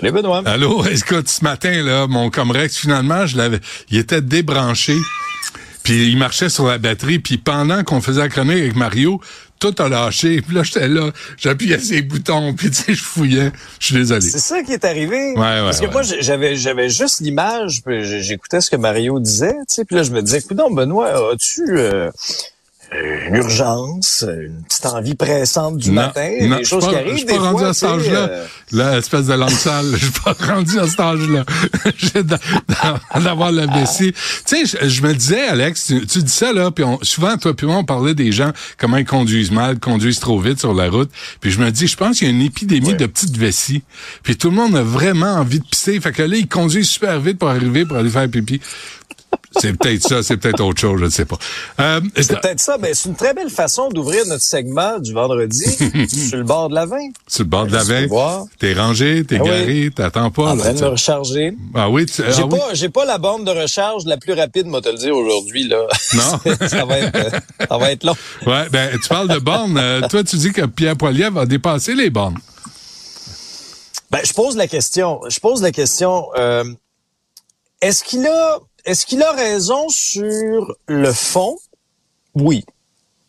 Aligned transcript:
Salut 0.00 0.12
Benoît. 0.12 0.42
Allô, 0.46 0.84
écoute, 0.84 1.28
ce 1.28 1.42
matin, 1.42 1.82
là, 1.82 2.06
mon 2.06 2.30
Comrex, 2.30 2.76
finalement, 2.76 3.26
je 3.26 3.36
l'avais, 3.36 3.58
il 3.90 3.98
était 3.98 4.20
débranché. 4.20 4.94
Puis 5.82 6.08
il 6.08 6.18
marchait 6.18 6.50
sur 6.50 6.66
la 6.66 6.78
batterie. 6.78 7.18
Puis 7.18 7.38
pendant 7.38 7.82
qu'on 7.82 8.00
faisait 8.00 8.20
la 8.20 8.28
chronique 8.28 8.58
avec 8.58 8.76
Mario, 8.76 9.20
tout 9.58 9.74
a 9.78 9.88
lâché. 9.88 10.40
Puis 10.40 10.54
là, 10.54 10.62
j'étais 10.62 10.86
là, 10.86 11.10
j'appuyais 11.36 11.78
ses 11.78 12.02
boutons, 12.02 12.54
puis 12.54 12.70
tu 12.70 12.76
sais, 12.76 12.94
je 12.94 13.02
fouillais. 13.02 13.50
Je 13.80 13.86
suis 13.86 13.94
désolé. 13.96 14.20
C'est 14.20 14.38
ça 14.38 14.62
qui 14.62 14.72
est 14.72 14.84
arrivé. 14.84 15.32
Ouais, 15.32 15.36
ouais, 15.36 15.60
Parce 15.62 15.80
que 15.80 15.86
ouais. 15.86 15.92
moi, 15.92 16.02
j'avais 16.02 16.54
j'avais 16.54 16.90
juste 16.90 17.20
l'image, 17.20 17.82
puis 17.84 18.22
j'écoutais 18.22 18.60
ce 18.60 18.70
que 18.70 18.76
Mario 18.76 19.18
disait, 19.18 19.54
tu 19.68 19.74
sais, 19.74 19.84
puis 19.84 19.96
là, 19.96 20.04
je 20.04 20.12
me 20.12 20.22
disais, 20.22 20.38
écoute 20.38 20.58
Benoît, 20.58 21.32
as-tu 21.32 21.62
euh, 21.70 22.10
une 22.90 23.34
urgence, 23.36 24.24
une 24.26 24.62
petite 24.62 24.86
envie 24.86 25.14
pressante 25.14 25.76
du 25.76 25.90
Non, 25.90 25.96
matin, 26.02 26.30
non, 26.42 26.56
des 26.56 26.64
choses 26.64 26.82
suis 26.84 26.90
qui 26.90 26.94
pas- 26.96 27.00
arrivent, 27.02 27.12
Je 27.12 27.16
suis 27.18 27.26
pas 27.26 27.38
rendu 27.38 27.64
à 27.64 27.74
cet 27.74 27.88
âge-là. 27.88 28.18
euh, 28.30 28.46
Là, 28.72 28.98
espèce 28.98 29.26
de 29.26 29.34
langue 29.34 29.50
sale. 29.50 29.86
Je 29.92 29.96
suis 30.06 30.12
pas 30.24 30.34
rendu 30.40 30.78
à 30.78 30.86
cet 30.86 31.00
âge-là. 31.00 31.44
D'avoir 33.22 33.52
le 33.52 33.66
vessie. 33.78 34.12
Tu 34.46 34.66
sais, 34.66 34.88
je, 34.88 35.02
me 35.02 35.12
disais, 35.14 35.40
Alex, 35.48 35.86
tu, 35.86 36.06
tu 36.06 36.22
dis 36.22 36.32
ça, 36.32 36.52
là, 36.52 36.70
puis 36.70 36.84
on, 36.84 36.98
souvent, 37.02 37.36
toi 37.36 37.54
puis 37.54 37.66
moi, 37.66 37.76
on 37.76 37.84
parlait 37.84 38.14
des 38.14 38.32
gens, 38.32 38.52
comment 38.78 38.96
ils 38.96 39.04
conduisent 39.04 39.50
mal, 39.50 39.78
conduisent 39.78 40.20
trop 40.20 40.38
vite 40.40 40.58
sur 40.58 40.74
la 40.74 40.88
route. 40.90 41.10
Puis 41.40 41.50
je 41.50 41.60
me 41.60 41.70
dis, 41.70 41.86
je 41.86 41.96
pense 41.96 42.18
qu'il 42.18 42.28
y 42.28 42.30
a 42.30 42.34
une 42.34 42.42
épidémie 42.42 42.94
de 42.94 43.06
petites 43.06 43.36
vessies. 43.36 43.82
Puis 44.22 44.36
tout 44.36 44.50
le 44.50 44.56
monde 44.56 44.76
a 44.76 44.82
vraiment 44.82 45.34
envie 45.34 45.60
de 45.60 45.64
pisser. 45.64 46.00
Fait 46.00 46.12
que 46.12 46.22
là, 46.22 46.36
ils 46.36 46.48
conduisent 46.48 46.88
super 46.90 47.20
vite 47.20 47.38
pour 47.38 47.48
arriver, 47.48 47.84
pour 47.84 47.96
aller 47.96 48.10
faire 48.10 48.28
pipi. 48.28 48.60
C'est 49.56 49.72
peut-être 49.78 50.02
ça, 50.06 50.22
c'est 50.22 50.36
peut-être 50.36 50.60
autre 50.60 50.78
chose, 50.80 51.00
je 51.00 51.04
ne 51.06 51.10
sais 51.10 51.24
pas. 51.24 51.38
Euh, 51.80 52.00
C'est 52.16 52.38
peut-être 52.40 52.60
ça, 52.60 52.76
mais 52.78 52.92
c'est 52.94 53.08
une 53.08 53.14
très 53.16 53.32
belle 53.32 53.48
façon 53.50 53.88
d'ouvrir 53.88 54.26
notre 54.26 54.42
segment 54.42 54.98
du 54.98 55.12
vendredi 55.14 55.64
sur 56.28 56.36
le 56.38 56.44
bord 56.44 56.68
de 56.68 56.74
la 56.74 56.84
vin. 56.86 57.08
sur 57.26 57.44
le 57.44 57.48
bord 57.48 57.66
de 57.66 57.72
la 57.72 58.06
voir. 58.06 58.44
t'es 58.58 58.74
rangé, 58.74 59.24
t'es 59.24 59.36
Ah 59.40 59.42
oui. 59.42 59.48
garé, 59.48 59.90
t'attends 59.94 60.30
pas. 60.30 60.50
En 60.50 60.54
là, 60.54 60.62
train 60.64 60.74
de 60.74 60.80
me 60.82 60.86
recharger. 60.88 61.56
Ah 61.74 61.88
oui, 61.88 62.04
tu, 62.06 62.22
J'ai 62.28 62.42
ah 62.42 62.46
oui. 62.46 62.58
pas, 62.58 62.74
j'ai 62.74 62.88
pas 62.90 63.04
la 63.06 63.16
bande 63.18 63.44
de 63.46 63.50
recharge 63.50 64.04
la 64.04 64.18
plus 64.18 64.34
rapide, 64.34 64.66
moi 64.66 64.80
te 64.82 64.90
le 64.90 64.98
dire 64.98 65.16
aujourd'hui 65.16 65.66
là. 65.66 65.86
Non? 66.14 66.22
ça 66.68 66.84
va 66.84 66.98
être, 66.98 67.16
euh, 67.16 67.38
ça 67.68 67.78
va 67.78 67.90
être 67.92 68.04
long. 68.04 68.16
Ouais, 68.46 68.68
ben 68.70 68.90
tu 69.02 69.08
parles 69.08 69.28
de 69.28 69.38
bornes. 69.38 69.78
euh, 69.78 70.06
toi, 70.08 70.22
tu 70.24 70.36
dis 70.36 70.52
que 70.52 70.66
Pierre 70.66 70.96
Poilievre 70.96 71.32
va 71.36 71.46
dépasser 71.46 71.94
les 71.94 72.10
bornes. 72.10 72.36
Ben, 74.10 74.20
je 74.24 74.32
pose 74.32 74.56
la 74.56 74.66
question. 74.68 75.20
Je 75.28 75.38
pose 75.40 75.62
la 75.62 75.70
question. 75.72 76.26
euh, 76.38 76.64
est-ce 77.80 78.02
qu'il 78.02 78.26
a, 78.26 78.58
est-ce 78.88 79.04
qu'il 79.04 79.22
a 79.22 79.32
raison 79.32 79.88
sur 79.90 80.74
le 80.86 81.12
fond? 81.12 81.58
Oui. 82.34 82.64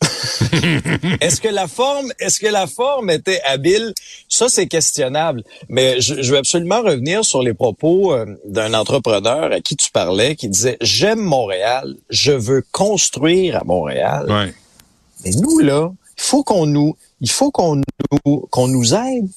est-ce 1.20 1.38
que 1.38 1.48
la 1.48 1.68
forme, 1.68 2.10
est-ce 2.18 2.40
que 2.40 2.46
la 2.46 2.66
forme 2.66 3.10
était 3.10 3.42
habile? 3.42 3.92
Ça, 4.30 4.48
c'est 4.48 4.66
questionnable. 4.68 5.44
Mais 5.68 6.00
je, 6.00 6.22
je 6.22 6.32
veux 6.32 6.38
absolument 6.38 6.80
revenir 6.80 7.26
sur 7.26 7.42
les 7.42 7.52
propos 7.52 8.14
euh, 8.14 8.24
d'un 8.46 8.72
entrepreneur 8.72 9.52
à 9.52 9.60
qui 9.60 9.76
tu 9.76 9.90
parlais, 9.90 10.34
qui 10.34 10.48
disait 10.48 10.78
j'aime 10.80 11.20
Montréal, 11.20 11.94
je 12.08 12.32
veux 12.32 12.64
construire 12.72 13.58
à 13.58 13.64
Montréal. 13.64 14.30
Ouais. 14.30 14.54
Mais 15.26 15.32
nous, 15.32 15.58
là, 15.58 15.92
il 16.16 16.22
faut 16.22 16.42
qu'on 16.42 16.64
nous, 16.64 16.96
il 17.20 17.30
faut 17.30 17.50
qu'on 17.50 17.76
nous, 17.76 18.46
qu'on 18.48 18.68
nous 18.68 18.94
aide. 18.94 19.28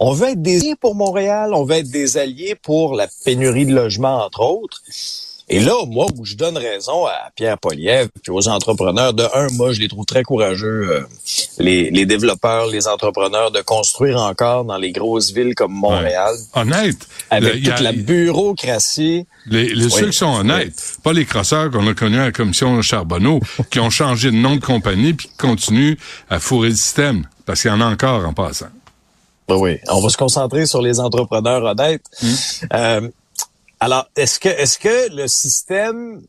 On 0.00 0.12
veut 0.14 0.30
être 0.30 0.42
des 0.42 0.62
alliés 0.62 0.74
pour 0.74 0.96
Montréal, 0.96 1.54
on 1.54 1.62
veut 1.62 1.76
être 1.76 1.90
des 1.90 2.16
alliés 2.16 2.56
pour 2.56 2.96
la 2.96 3.06
pénurie 3.24 3.66
de 3.66 3.74
logements, 3.74 4.24
entre 4.24 4.40
autres. 4.40 4.82
Et 5.52 5.58
là, 5.58 5.74
moi, 5.88 6.06
où 6.16 6.24
je 6.24 6.36
donne 6.36 6.56
raison 6.56 7.06
à 7.06 7.30
Pierre 7.34 7.58
Poliev 7.58 8.08
puis 8.22 8.30
aux 8.30 8.46
entrepreneurs, 8.48 9.12
de 9.12 9.24
un, 9.34 9.48
moi, 9.54 9.72
je 9.72 9.80
les 9.80 9.88
trouve 9.88 10.04
très 10.06 10.22
courageux, 10.22 10.88
euh, 10.88 11.00
les, 11.58 11.90
les 11.90 12.06
développeurs, 12.06 12.68
les 12.68 12.86
entrepreneurs, 12.86 13.50
de 13.50 13.60
construire 13.60 14.18
encore 14.20 14.64
dans 14.64 14.76
les 14.76 14.92
grosses 14.92 15.32
villes 15.32 15.56
comme 15.56 15.72
Montréal, 15.72 16.34
Honnête. 16.54 16.98
avec 17.30 17.54
le- 17.64 17.68
a- 17.68 17.74
toute 17.74 17.80
la 17.84 17.92
bureaucratie. 17.92 19.26
Les, 19.46 19.74
les 19.74 19.90
ceux 19.90 20.06
qui 20.10 20.16
sont 20.18 20.32
honnêtes, 20.40 20.98
pas 21.02 21.12
les 21.12 21.24
crosseurs 21.24 21.70
qu'on 21.70 21.86
a 21.88 21.94
connus 21.94 22.20
à 22.20 22.26
la 22.26 22.32
commission 22.32 22.80
Charbonneau, 22.82 23.40
qui 23.70 23.80
ont 23.80 23.90
changé 23.90 24.30
de 24.30 24.36
nom 24.36 24.54
de 24.56 24.64
compagnie 24.64 25.14
puis 25.14 25.26
qui 25.28 25.36
continuent 25.36 25.96
à 26.28 26.38
fourrer 26.38 26.68
le 26.68 26.76
système. 26.76 27.26
Parce 27.44 27.62
qu'il 27.62 27.72
y 27.72 27.74
en 27.74 27.80
a 27.80 27.86
encore 27.86 28.24
en 28.24 28.32
passant. 28.32 28.66
Ben 29.48 29.56
oui, 29.56 29.78
on 29.88 30.00
va 30.00 30.08
se 30.10 30.16
concentrer 30.16 30.64
sur 30.66 30.80
les 30.80 31.00
entrepreneurs 31.00 31.64
honnêtes. 31.64 32.04
Euh, 32.72 33.08
alors, 33.80 34.08
est-ce 34.14 34.38
que 34.38 34.48
est-ce 34.48 34.78
que 34.78 35.14
le 35.14 35.26
système 35.26 36.22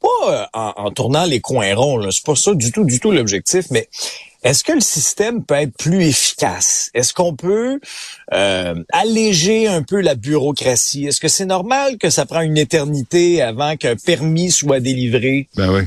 pas 0.00 0.30
euh, 0.30 0.44
en, 0.52 0.90
tournant 0.90 1.24
les 1.24 1.40
coins 1.40 1.74
ronds, 1.74 2.10
c'est 2.10 2.24
pas 2.24 2.36
ça 2.36 2.54
du 2.54 2.70
tout, 2.70 2.84
du 2.84 3.00
tout 3.00 3.10
l'objectif, 3.10 3.66
mais 3.70 3.88
est-ce 4.42 4.62
que 4.62 4.72
le 4.72 4.80
système 4.80 5.42
peut 5.42 5.54
être 5.54 5.76
plus 5.76 6.04
efficace? 6.04 6.90
Est-ce 6.94 7.14
qu'on 7.14 7.34
peut 7.34 7.80
euh, 8.34 8.74
alléger 8.92 9.66
un 9.66 9.82
peu 9.82 10.00
la 10.00 10.14
bureaucratie? 10.14 11.06
Est-ce 11.06 11.20
que 11.20 11.28
c'est 11.28 11.46
normal 11.46 11.98
que 11.98 12.10
ça 12.10 12.26
prend 12.26 12.42
une 12.42 12.58
éternité 12.58 13.42
avant 13.42 13.76
qu'un 13.76 13.96
permis 13.96 14.50
soit 14.50 14.80
délivré? 14.80 15.48
Ben 15.56 15.72
oui. 15.72 15.82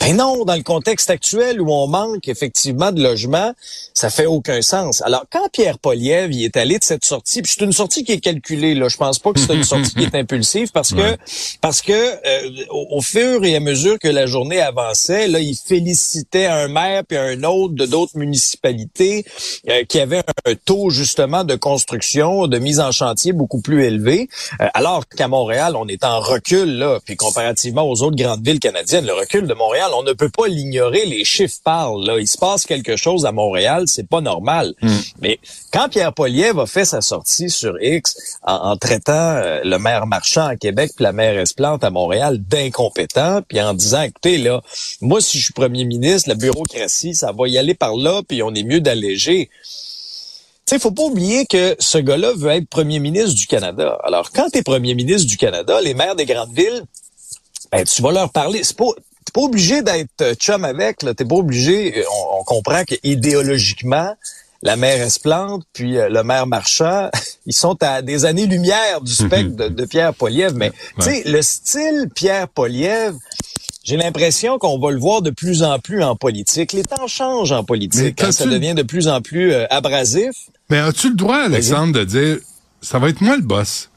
Ben 0.00 0.16
non, 0.16 0.44
dans 0.46 0.56
le 0.56 0.62
contexte 0.62 1.10
actuel 1.10 1.60
où 1.60 1.70
on 1.70 1.86
manque 1.86 2.26
effectivement 2.26 2.90
de 2.90 3.02
logements, 3.02 3.52
ça 3.92 4.08
fait 4.08 4.24
aucun 4.24 4.62
sens. 4.62 5.02
Alors, 5.02 5.24
quand 5.30 5.48
Pierre 5.52 5.78
Poliev 5.78 6.32
y 6.32 6.44
est 6.46 6.56
allé 6.56 6.78
de 6.78 6.84
cette 6.84 7.04
sortie, 7.04 7.42
puis 7.42 7.52
c'est 7.54 7.64
une 7.64 7.72
sortie 7.72 8.02
qui 8.02 8.12
est 8.12 8.20
calculée, 8.20 8.74
là, 8.74 8.88
je 8.88 8.96
pense 8.96 9.18
pas 9.18 9.32
que 9.32 9.38
c'est 9.38 9.54
une 9.54 9.62
sortie 9.62 9.94
qui 9.94 10.04
est 10.04 10.14
impulsive 10.14 10.70
parce 10.72 10.92
que 10.92 11.00
Ouais. 11.00 11.16
parce 11.60 11.82
que 11.82 11.92
euh, 11.92 12.64
au, 12.70 12.96
au 12.96 13.00
fur 13.02 13.44
et 13.44 13.54
à 13.54 13.60
mesure 13.60 13.98
que 13.98 14.08
la 14.08 14.26
journée 14.26 14.60
avançait, 14.60 15.28
là, 15.28 15.38
il 15.38 15.54
félicitait 15.54 16.46
un 16.46 16.68
maire 16.68 17.02
puis 17.06 17.18
un 17.18 17.42
autre 17.44 17.74
de 17.74 17.84
d'autres 17.86 18.16
municipalités 18.16 19.24
euh, 19.68 19.84
qui 19.84 20.00
avaient 20.00 20.22
un 20.46 20.54
taux 20.54 20.88
justement 20.90 21.44
de 21.44 21.56
construction, 21.56 22.46
de 22.46 22.58
mise 22.58 22.80
en 22.80 22.90
chantier 22.90 23.32
beaucoup 23.32 23.60
plus 23.60 23.84
élevé, 23.84 24.28
Euh, 24.60 24.68
alors 24.74 25.06
qu'à 25.06 25.28
Montréal, 25.28 25.74
on 25.76 25.86
est 25.88 26.04
en 26.04 26.20
recul 26.20 26.78
là, 26.78 27.00
puis 27.04 27.16
comparativement 27.16 27.82
aux 27.88 28.02
autres 28.02 28.16
grandes 28.16 28.44
villes 28.44 28.60
canadiennes, 28.60 29.04
le 29.06 29.12
recul 29.12 29.46
de 29.46 29.54
Montréal, 29.54 29.89
on 29.94 30.02
ne 30.02 30.12
peut 30.12 30.28
pas 30.28 30.48
l'ignorer, 30.48 31.04
les 31.06 31.24
chiffres 31.24 31.58
parlent 31.64 32.04
là, 32.04 32.18
il 32.18 32.26
se 32.26 32.38
passe 32.38 32.66
quelque 32.66 32.96
chose 32.96 33.26
à 33.26 33.32
Montréal, 33.32 33.84
c'est 33.86 34.08
pas 34.08 34.20
normal. 34.20 34.74
Mais 35.20 35.38
quand 35.72 35.88
Pierre 35.88 36.12
Poliev 36.12 36.58
a 36.58 36.66
fait 36.66 36.84
sa 36.84 37.00
sortie 37.00 37.50
sur 37.50 37.80
X 37.80 38.14
en, 38.42 38.54
en 38.54 38.76
traitant 38.76 39.12
euh, 39.12 39.60
le 39.64 39.78
maire 39.78 40.06
Marchand 40.06 40.46
à 40.46 40.56
Québec 40.56 40.92
puis 40.96 41.04
la 41.04 41.12
maire 41.12 41.38
Esplante 41.38 41.84
à 41.84 41.90
Montréal 41.90 42.38
d'incompétents, 42.38 43.40
puis 43.46 43.60
en 43.60 43.74
disant 43.74 44.02
écoutez 44.02 44.38
là, 44.38 44.62
moi 45.00 45.20
si 45.20 45.38
je 45.38 45.44
suis 45.44 45.52
premier 45.52 45.84
ministre, 45.84 46.28
la 46.28 46.34
bureaucratie, 46.34 47.14
ça 47.14 47.32
va 47.32 47.48
y 47.48 47.58
aller 47.58 47.74
par 47.74 47.96
là, 47.96 48.22
puis 48.26 48.42
on 48.42 48.54
est 48.54 48.64
mieux 48.64 48.80
d'alléger. 48.80 49.50
Tu 50.66 50.76
sais, 50.76 50.78
faut 50.78 50.92
pas 50.92 51.02
oublier 51.02 51.46
que 51.46 51.74
ce 51.80 51.98
gars-là 51.98 52.32
veut 52.36 52.50
être 52.50 52.68
premier 52.68 53.00
ministre 53.00 53.34
du 53.34 53.46
Canada. 53.46 53.98
Alors, 54.04 54.30
quand 54.30 54.50
tu 54.50 54.58
es 54.58 54.62
premier 54.62 54.94
ministre 54.94 55.28
du 55.28 55.36
Canada, 55.36 55.80
les 55.80 55.94
maires 55.94 56.14
des 56.14 56.26
grandes 56.26 56.52
villes, 56.52 56.84
ben, 57.72 57.84
tu 57.84 58.02
vas 58.02 58.12
leur 58.12 58.30
parler. 58.30 58.62
C'est 58.62 58.76
pas, 58.76 58.92
t'es 59.24 59.32
pas 59.32 59.40
obligé 59.42 59.82
d'être 59.82 60.08
euh, 60.22 60.34
chum 60.34 60.64
avec, 60.64 61.02
là. 61.02 61.14
T'es 61.14 61.24
pas 61.24 61.36
obligé. 61.36 61.98
euh, 61.98 62.02
On, 62.32 62.40
on 62.40 62.44
comprend 62.44 62.84
que 62.84 62.94
idéologiquement, 63.02 64.14
la 64.62 64.76
maire 64.76 65.00
Esplante 65.02 65.62
puis 65.72 65.96
euh, 65.98 66.08
le 66.08 66.22
maire 66.22 66.46
Marchand, 66.46 67.10
ils 67.46 67.54
sont 67.54 67.76
à 67.82 68.02
des 68.02 68.24
années-lumière 68.26 69.00
du 69.00 69.12
spectre 69.12 69.56
de, 69.56 69.68
de 69.68 69.84
Pierre 69.86 70.14
Poliev. 70.14 70.52
Mais, 70.54 70.70
tu 71.00 71.04
sais, 71.04 71.22
le 71.26 71.40
style 71.42 72.08
Pierre 72.14 72.48
Poliev, 72.48 73.14
j'ai 73.82 73.96
l'impression 73.96 74.58
qu'on 74.58 74.78
va 74.78 74.90
le 74.90 74.98
voir 74.98 75.22
de 75.22 75.30
plus 75.30 75.62
en 75.62 75.78
plus 75.78 76.02
en 76.02 76.14
politique. 76.14 76.72
Les 76.72 76.82
temps 76.84 77.06
changent 77.06 77.52
en 77.52 77.64
politique. 77.64 78.22
hein, 78.22 78.32
ça 78.32 78.44
devient 78.46 78.74
de 78.74 78.82
plus 78.82 79.08
en 79.08 79.20
plus 79.22 79.52
euh, 79.52 79.66
abrasif. 79.70 80.32
Mais 80.68 80.78
as-tu 80.78 81.08
le 81.10 81.16
droit, 81.16 81.38
Alexandre, 81.38 81.92
de 81.94 82.04
dire 82.04 82.38
ça 82.82 82.98
va 82.98 83.08
être 83.08 83.20
moi 83.20 83.36
le 83.36 83.42
boss? 83.42 83.89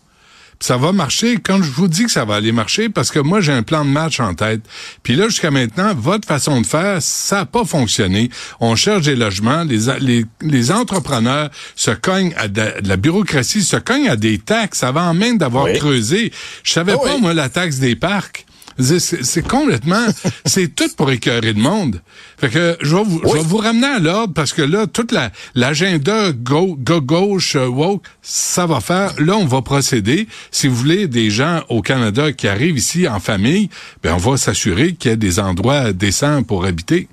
Ça 0.64 0.78
va 0.78 0.94
marcher 0.94 1.40
quand 1.44 1.62
je 1.62 1.70
vous 1.70 1.90
dis 1.90 2.06
que 2.06 2.12
ça 2.12 2.24
va 2.24 2.36
aller 2.36 2.54
marcher 2.54 2.88
parce 2.88 3.12
que 3.12 3.20
moi 3.20 3.42
j'ai 3.42 3.52
un 3.52 3.64
plan 3.64 3.84
de 3.84 3.90
match 3.90 4.22
en 4.22 4.34
tête. 4.34 4.62
Puis 5.04 5.14
là 5.18 5.28
jusqu'à 5.28 5.52
maintenant 5.52 5.94
votre 5.94 6.26
façon 6.26 6.62
de 6.62 6.66
faire 6.66 7.02
ça 7.02 7.40
n'a 7.40 7.46
pas 7.46 7.66
fonctionné. 7.66 8.30
On 8.62 8.78
cherche 8.78 9.02
des 9.04 9.18
logements, 9.18 9.66
les, 9.66 9.80
les, 10.00 10.26
les 10.42 10.72
entrepreneurs 10.72 11.50
se 11.76 11.92
cognent 11.92 12.34
à 12.38 12.48
de, 12.48 12.80
de 12.82 12.88
la 12.88 12.96
bureaucratie 12.96 13.62
se 13.62 13.76
cognent 13.76 14.08
à 14.08 14.16
des 14.16 14.38
taxes 14.38 14.84
avant 14.84 15.14
même 15.14 15.38
d'avoir 15.38 15.66
Oui. 15.66 15.74
creusé. 15.78 16.32
Je 16.64 16.72
savais 16.72 16.94
Ah 16.96 17.04
pas 17.04 17.16
oui. 17.16 17.22
moi 17.22 17.34
la 17.34 17.50
taxe 17.50 17.80
des 17.80 17.98
parcs. 17.98 18.46
C'est 18.80 19.48
complètement, 19.48 20.06
c'est 20.46 20.76
tout 20.76 20.90
pour 20.96 21.12
écœurer 21.12 21.54
le 21.54 21.62
monde. 21.62 22.02
Fait 22.38 22.50
que 22.50 22.78
je 22.82 22.96
vais 22.96 23.04
vous, 23.04 23.22
je 23.26 23.34
vais 23.34 23.44
vous 23.44 23.58
ramener 23.58 23.88
à 23.88 24.00
l'ordre 24.00 24.34
parce 24.34 24.54
que 24.54 24.62
là, 24.62 24.88
toute 24.88 25.12
la 25.12 25.32
l'agenda 25.56 26.32
go, 26.32 26.76
go, 26.80 27.02
gauche 27.02 27.56
euh, 27.56 27.68
woke, 27.68 28.06
ça 28.22 28.66
va 28.66 28.80
faire. 28.80 29.14
Là, 29.20 29.38
on 29.38 29.46
va 29.46 29.62
procéder. 29.62 30.28
Si 30.52 30.68
vous 30.68 30.76
voulez 30.76 31.08
des 31.08 31.30
gens 31.30 31.64
au 31.70 31.82
Canada 31.82 32.32
qui 32.32 32.48
arrivent 32.48 32.78
ici 32.78 33.08
en 33.08 33.20
famille, 33.20 33.70
ben 34.02 34.14
on 34.16 34.18
va 34.18 34.38
s'assurer 34.38 34.94
qu'il 34.94 35.12
y 35.12 35.14
a 35.14 35.18
des 35.18 35.40
endroits 35.40 35.94
décents 35.94 36.44
pour 36.44 36.66
habiter. 36.66 37.08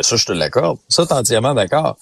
Ça, 0.00 0.16
je 0.16 0.24
te 0.24 0.32
l'accorde. 0.32 0.78
Ça, 0.88 1.06
t'es 1.06 1.12
entièrement 1.12 1.54
d'accord. 1.54 1.96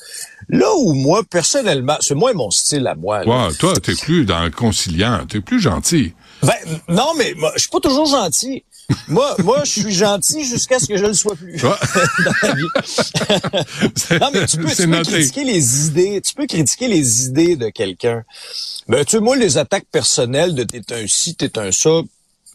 Là 0.48 0.74
où 0.76 0.94
moi, 0.94 1.22
personnellement, 1.28 1.96
c'est 2.00 2.14
moins 2.14 2.32
mon 2.32 2.50
style 2.50 2.86
à 2.86 2.94
moi. 2.94 3.24
Là. 3.24 3.46
Ouais, 3.48 3.54
toi, 3.54 3.74
t'es 3.80 3.94
plus 3.94 4.24
dans 4.24 4.42
le 4.42 4.50
conciliant, 4.50 5.24
t'es 5.28 5.40
plus 5.40 5.60
gentil. 5.60 6.14
Ben, 6.42 6.54
non, 6.88 7.12
mais 7.16 7.34
moi, 7.36 7.52
je 7.54 7.60
suis 7.60 7.70
pas 7.70 7.80
toujours 7.80 8.06
gentil. 8.06 8.64
moi, 9.06 9.36
moi, 9.44 9.60
je 9.64 9.80
suis 9.80 9.92
gentil 9.92 10.44
jusqu'à 10.44 10.78
ce 10.78 10.86
que 10.86 10.96
je 10.96 11.02
ne 11.04 11.08
le 11.08 11.14
sois 11.14 11.36
plus 11.36 11.56
dans 11.62 11.76
la 12.42 12.54
vie. 12.54 12.66
non, 14.20 14.30
mais 14.32 14.46
tu 14.46 14.56
peux, 14.56 14.68
tu 14.74 14.88
peux 14.88 15.02
critiquer 15.02 15.44
les 15.44 15.86
idées, 15.86 16.20
tu 16.20 16.34
peux 16.34 16.46
critiquer 16.46 16.88
les 16.88 17.26
idées 17.26 17.56
de 17.56 17.68
quelqu'un. 17.68 18.24
Ben, 18.88 19.04
tu 19.04 19.12
sais, 19.12 19.20
moi, 19.20 19.36
les 19.36 19.58
attaques 19.58 19.86
personnelles 19.92 20.54
de 20.54 20.64
t'es 20.64 20.92
un 20.92 21.06
ci, 21.06 21.36
t'es 21.36 21.58
un 21.58 21.70
ça, 21.70 22.00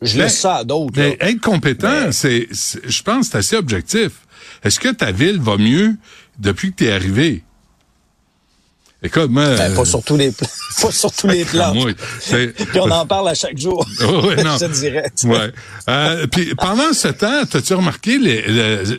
je 0.01 0.17
laisse 0.17 0.39
ça 0.39 0.57
à 0.57 0.63
d'autres. 0.63 0.93
Mais 0.95 1.17
être 1.19 1.41
compétent, 1.41 2.11
c'est, 2.11 2.47
je 2.51 3.03
pense, 3.03 3.27
c'est 3.27 3.37
assez 3.37 3.55
objectif. 3.55 4.11
Est-ce 4.63 4.79
que 4.79 4.89
ta 4.89 5.11
ville 5.11 5.39
va 5.39 5.57
mieux 5.57 5.95
depuis 6.39 6.71
que 6.71 6.77
tu 6.77 6.85
es 6.85 6.91
arrivé? 6.91 7.43
Écoute, 9.03 9.29
moi, 9.29 9.55
ben, 9.55 9.75
pas 9.75 9.85
sur 9.85 10.03
tous 10.03 10.17
les 10.17 10.31
plans. 10.31 10.47
pas 10.81 10.91
sur 10.91 11.11
tous 11.11 11.27
les 11.27 11.45
plans. 11.45 11.71
puis 12.29 12.79
on 12.79 12.89
en 12.89 13.05
parle 13.05 13.29
à 13.29 13.35
chaque 13.35 13.57
jour. 13.57 13.87
Oh, 14.01 14.31
non. 14.43 14.57
je 14.59 14.65
dirais. 14.67 15.11
Ouais. 15.25 15.51
Euh, 15.89 16.27
puis 16.27 16.53
pendant 16.55 16.93
ce 16.93 17.09
temps, 17.09 17.41
as-tu 17.41 17.73
remarqué 17.73 18.17
les, 18.17 18.43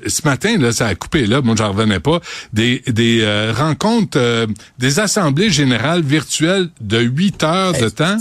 ce 0.06 0.22
matin 0.24 0.56
là, 0.58 0.72
ça 0.72 0.86
a 0.86 0.94
coupé 0.94 1.26
là, 1.26 1.40
moi 1.40 1.54
j'en 1.56 1.72
revenais 1.72 2.00
pas, 2.00 2.20
des 2.52 2.82
des 2.86 3.20
euh, 3.22 3.52
rencontres, 3.56 4.18
euh, 4.18 4.46
des 4.78 5.00
assemblées 5.00 5.50
générales 5.50 6.02
virtuelles 6.02 6.68
de 6.80 6.98
huit 6.98 7.42
heures 7.42 7.72
de 7.72 7.88
temps? 7.88 8.18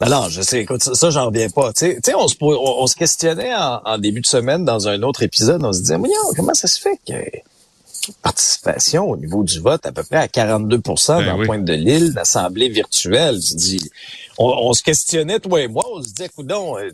Ben 0.00 0.08
non, 0.08 0.28
je 0.28 0.42
sais, 0.42 0.60
écoute, 0.60 0.82
ça, 0.82 1.10
j'en 1.10 1.26
reviens 1.26 1.50
pas. 1.50 1.72
Tu 1.72 1.98
sais, 2.04 2.14
on 2.14 2.28
se, 2.28 2.36
on, 2.40 2.86
se 2.86 2.94
questionnait 2.94 3.52
en, 3.54 3.98
début 3.98 4.20
de 4.20 4.26
semaine 4.26 4.64
dans 4.64 4.86
un 4.86 5.02
autre 5.02 5.22
épisode, 5.22 5.64
on 5.64 5.72
se 5.72 5.80
disait, 5.80 5.96
comment 6.36 6.54
ça 6.54 6.68
se 6.68 6.80
fait 6.80 7.00
que 7.06 7.14
participation 8.22 9.10
au 9.10 9.16
niveau 9.16 9.42
du 9.42 9.60
vote 9.60 9.84
à 9.84 9.92
peu 9.92 10.02
près 10.02 10.16
à 10.16 10.26
42% 10.26 11.18
ben 11.18 11.26
dans 11.26 11.36
le 11.36 11.46
Pointe 11.46 11.64
de 11.64 11.74
l'île, 11.74 12.14
d'assemblée 12.14 12.68
virtuelle. 12.68 13.38
dis, 13.38 13.90
on, 14.38 14.72
se 14.72 14.82
questionnait, 14.82 15.40
toi 15.40 15.60
et 15.60 15.68
moi, 15.68 15.84
on 15.92 16.02
se 16.02 16.08
disait, 16.08 16.28
coudon, 16.28 16.78
euh, 16.78 16.90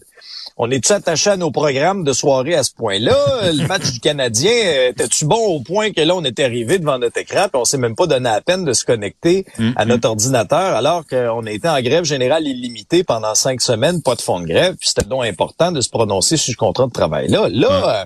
on 0.56 0.70
est-tu 0.70 0.92
attaché 0.92 1.30
à 1.30 1.36
nos 1.36 1.50
programmes 1.50 2.02
de 2.02 2.12
soirée 2.12 2.54
à 2.54 2.62
ce 2.62 2.72
point-là? 2.72 3.52
Le 3.52 3.66
match 3.66 3.92
du 3.92 4.00
Canadien, 4.00 4.52
euh, 4.52 4.90
était-tu 4.90 5.26
bon 5.26 5.46
au 5.46 5.60
point 5.60 5.92
que 5.92 6.00
là, 6.00 6.16
on 6.16 6.24
était 6.24 6.44
arrivé 6.44 6.78
devant 6.78 6.98
notre 6.98 7.18
écran 7.18 7.46
et 7.46 7.56
on 7.56 7.64
s'est 7.64 7.78
même 7.78 7.94
pas 7.94 8.06
donné 8.06 8.30
la 8.30 8.40
peine 8.40 8.64
de 8.64 8.72
se 8.72 8.84
connecter 8.84 9.44
mm, 9.58 9.72
à 9.76 9.84
notre 9.84 10.08
mm. 10.08 10.12
ordinateur 10.12 10.74
alors 10.76 11.04
qu'on 11.06 11.46
a 11.46 11.50
été 11.50 11.68
en 11.68 11.80
grève 11.82 12.04
générale 12.04 12.46
illimitée 12.46 13.04
pendant 13.04 13.34
cinq 13.34 13.60
semaines, 13.60 14.00
pas 14.00 14.14
de 14.14 14.22
fond 14.22 14.40
de 14.40 14.46
grève, 14.46 14.76
puis 14.76 14.88
c'était 14.88 15.06
donc 15.06 15.24
important 15.24 15.70
de 15.70 15.80
se 15.80 15.90
prononcer 15.90 16.36
sur 16.36 16.52
ce 16.52 16.56
contrat 16.56 16.86
de 16.86 16.92
travail-là. 16.92 17.48
Là, 17.50 18.00
euh, 18.00 18.04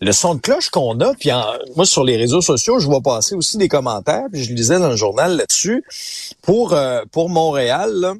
le 0.00 0.12
son 0.12 0.34
de 0.34 0.40
cloche 0.40 0.68
qu'on 0.68 1.00
a, 1.00 1.14
puis 1.14 1.30
moi 1.74 1.86
sur 1.86 2.04
les 2.04 2.16
réseaux 2.16 2.42
sociaux, 2.42 2.78
je 2.78 2.86
vois 2.86 3.00
passer 3.00 3.34
aussi 3.34 3.56
des 3.56 3.68
commentaires, 3.68 4.26
puis 4.30 4.44
je 4.44 4.52
lisais 4.52 4.78
dans 4.78 4.90
le 4.90 4.96
journal 4.96 5.36
là-dessus 5.36 5.84
pour 6.42 6.74
euh, 6.74 7.02
pour 7.10 7.30
Montréal, 7.30 7.92
là, 7.94 8.14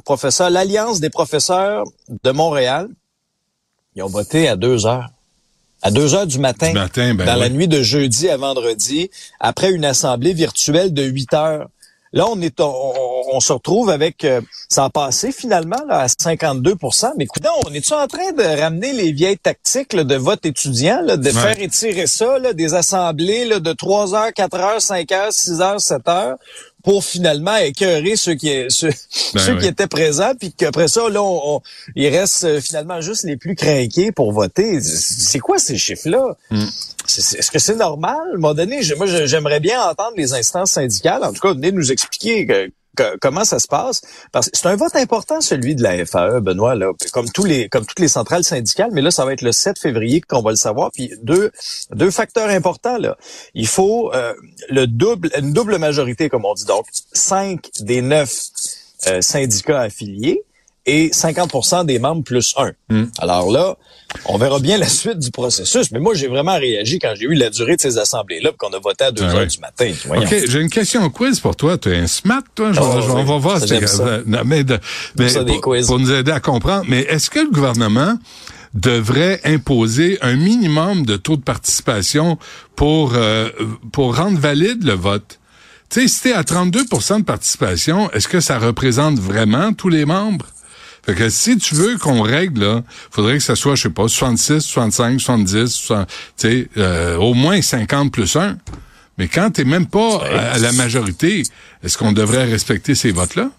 professeur, 0.00 0.50
l'Alliance 0.50 1.00
des 1.00 1.10
professeurs 1.10 1.84
de 2.22 2.30
Montréal, 2.30 2.88
ils 3.96 4.02
ont 4.02 4.08
voté 4.08 4.48
à 4.48 4.56
deux 4.56 4.86
heures. 4.86 5.08
À 5.82 5.90
deux 5.90 6.14
heures 6.14 6.26
du 6.26 6.38
matin, 6.38 6.72
ben 6.74 7.14
dans 7.24 7.36
la 7.36 7.48
nuit 7.48 7.66
de 7.66 7.82
jeudi 7.82 8.28
à 8.28 8.36
vendredi, 8.36 9.10
après 9.40 9.70
une 9.70 9.84
assemblée 9.84 10.34
virtuelle 10.34 10.92
de 10.92 11.02
huit 11.02 11.32
heures. 11.32 11.68
Là, 12.12 12.26
on 12.28 12.40
est, 12.40 12.60
on, 12.60 13.38
se 13.38 13.52
retrouve 13.52 13.88
avec, 13.88 14.24
euh, 14.24 14.40
ça 14.68 14.84
a 14.84 14.90
passé 14.90 15.30
finalement 15.30 15.80
là, 15.86 16.00
à 16.00 16.06
52% 16.06 17.12
Mais 17.16 17.24
écoutez, 17.24 17.48
on 17.64 17.72
est-tu 17.72 17.94
en 17.94 18.08
train 18.08 18.32
de 18.32 18.60
ramener 18.60 18.92
les 18.92 19.12
vieilles 19.12 19.38
tactiques 19.38 19.94
de 19.94 20.16
vote 20.16 20.44
étudiant, 20.44 21.00
là, 21.02 21.16
de 21.16 21.30
faire 21.30 21.60
étirer 21.60 22.08
ça, 22.08 22.40
là, 22.40 22.52
des 22.52 22.74
assemblées 22.74 23.44
là, 23.44 23.60
de 23.60 23.72
3 23.72 24.14
heures, 24.16 24.32
4 24.34 24.56
heures, 24.56 24.82
5 24.82 25.12
heures, 25.12 25.32
6 25.32 25.60
heures, 25.60 25.80
7 25.80 26.08
heures, 26.08 26.36
pour 26.82 27.04
finalement 27.04 27.56
écœurer 27.56 28.16
ceux 28.16 28.34
qui 28.34 28.66
ceux, 28.68 28.90
ben 29.34 29.40
ceux 29.40 29.58
qui 29.58 29.66
étaient 29.66 29.86
présents 29.86 30.32
puis 30.38 30.52
qu'après 30.52 30.88
ça 30.88 31.08
là 31.08 31.22
on, 31.22 31.60
il 31.94 32.08
reste 32.08 32.44
euh, 32.44 32.60
finalement 32.60 33.00
juste 33.00 33.24
les 33.24 33.36
plus 33.36 33.54
craqués 33.54 34.12
pour 34.12 34.32
voter. 34.32 34.80
C'est 34.80 35.38
quoi 35.38 35.58
ces 35.58 35.76
chiffres 35.76 36.08
là 36.08 36.36
mm. 36.50 36.64
est-ce 37.06 37.50
que 37.50 37.58
c'est 37.58 37.76
normal? 37.76 38.16
À 38.16 38.34
un 38.34 38.38
moment 38.38 38.54
donné 38.54 38.80
moi 38.96 39.06
j'aimerais 39.06 39.60
bien 39.60 39.82
entendre 39.82 40.14
les 40.16 40.32
instances 40.32 40.72
syndicales. 40.72 41.24
En 41.24 41.32
tout 41.32 41.40
cas 41.40 41.52
venez 41.52 41.72
nous 41.72 41.92
expliquer 41.92 42.46
que, 42.46 42.70
comment 43.20 43.44
ça 43.44 43.58
se 43.58 43.68
passe? 43.68 44.02
Parce 44.32 44.50
que 44.50 44.56
c'est 44.56 44.66
un 44.66 44.76
vote 44.76 44.96
important 44.96 45.40
celui 45.40 45.74
de 45.74 45.82
la 45.82 46.04
FAE, 46.04 46.40
Benoît, 46.40 46.74
là, 46.74 46.92
comme 47.12 47.28
toutes 47.30 47.48
les 47.48 48.08
centrales 48.08 48.44
syndicales, 48.44 48.90
mais 48.92 49.02
là 49.02 49.10
ça 49.10 49.24
va 49.24 49.32
être 49.32 49.42
le 49.42 49.52
7 49.52 49.78
février 49.78 50.20
qu'on 50.20 50.42
va 50.42 50.50
le 50.50 50.56
savoir. 50.56 50.90
Puis 50.92 51.12
deux 51.22 52.10
facteurs 52.10 52.48
importants. 52.48 52.98
Il 53.54 53.66
faut 53.66 54.12
euh, 54.14 54.34
le 54.68 54.86
double 54.86 55.30
une 55.38 55.52
double 55.52 55.78
majorité 55.78 56.28
comme 56.28 56.44
on 56.44 56.54
dit 56.54 56.64
donc 56.64 56.86
cinq 57.12 57.70
des 57.80 58.02
neuf 58.02 58.48
euh, 59.06 59.20
syndicats 59.20 59.80
affiliés 59.80 60.42
et 60.90 61.12
50 61.12 61.86
des 61.86 62.00
membres 62.00 62.24
plus 62.24 62.54
un. 62.56 62.72
Hmm. 62.88 63.04
Alors 63.18 63.50
là, 63.50 63.76
on 64.24 64.38
verra 64.38 64.58
bien 64.58 64.76
la 64.76 64.88
suite 64.88 65.18
du 65.18 65.30
processus. 65.30 65.92
Mais 65.92 66.00
moi, 66.00 66.14
j'ai 66.14 66.26
vraiment 66.26 66.58
réagi 66.58 66.98
quand 66.98 67.12
j'ai 67.14 67.26
eu 67.26 67.34
la 67.34 67.48
durée 67.48 67.76
de 67.76 67.80
ces 67.80 67.96
assemblées-là, 67.96 68.50
qu'on 68.58 68.70
a 68.70 68.78
voté 68.80 69.04
à 69.04 69.12
2 69.12 69.22
ah 69.22 69.34
heures 69.34 69.46
du 69.46 69.58
matin. 69.60 69.92
OK, 70.08 70.34
j'ai 70.48 70.60
une 70.60 70.68
question 70.68 71.08
quiz 71.10 71.38
pour 71.38 71.54
toi. 71.54 71.78
Tu 71.78 71.92
es 71.92 71.96
un 71.96 72.08
smart, 72.08 72.42
toi? 72.54 72.72
Je, 72.72 72.80
oh, 72.80 72.84
on 73.10 73.24
va 73.24 73.38
voir. 73.38 73.60
Ça, 73.60 73.86
ça. 73.86 74.18
mais, 74.44 74.64
de, 74.64 74.78
mais 75.16 75.32
pour, 75.60 75.76
pour, 75.86 75.98
nous 76.00 76.12
aider 76.12 76.32
à 76.32 76.40
comprendre. 76.40 76.86
Mais 76.88 77.02
est-ce 77.02 77.30
que 77.30 77.38
le 77.38 77.50
gouvernement 77.50 78.18
devrait 78.74 79.40
imposer 79.44 80.18
un 80.22 80.34
minimum 80.34 81.06
de 81.06 81.16
taux 81.16 81.36
de 81.36 81.42
participation 81.42 82.36
pour, 82.74 83.14
euh, 83.14 83.48
pour 83.92 84.16
rendre 84.16 84.38
valide 84.40 84.82
le 84.82 84.94
vote? 84.94 85.38
Tu 85.88 86.02
sais, 86.02 86.08
si 86.08 86.22
t'es 86.22 86.32
à 86.32 86.42
32% 86.42 87.18
de 87.18 87.24
participation, 87.24 88.10
est-ce 88.12 88.28
que 88.28 88.40
ça 88.40 88.58
représente 88.58 89.18
vraiment 89.18 89.72
tous 89.72 89.88
les 89.88 90.04
membres? 90.04 90.46
Fait 91.10 91.16
que 91.16 91.28
si 91.28 91.58
tu 91.58 91.74
veux 91.74 91.98
qu'on 91.98 92.22
règle, 92.22 92.60
là, 92.60 92.82
faudrait 93.10 93.38
que 93.38 93.42
ça 93.42 93.56
soit, 93.56 93.74
je 93.74 93.82
sais 93.82 93.90
pas, 93.90 94.06
66, 94.06 94.60
65, 94.60 95.20
70, 95.20 95.76
tu 95.76 95.94
sais, 96.36 96.68
euh, 96.76 97.16
au 97.16 97.34
moins 97.34 97.60
50 97.60 98.12
plus 98.12 98.36
1. 98.36 98.56
Mais 99.18 99.26
quand 99.26 99.50
t'es 99.50 99.64
même 99.64 99.88
pas 99.88 100.22
à, 100.24 100.58
la 100.58 100.70
majorité, 100.70 101.42
est-ce 101.82 101.98
qu'on 101.98 102.12
devrait 102.12 102.44
respecter 102.44 102.94
ces 102.94 103.10
votes-là? 103.10 103.50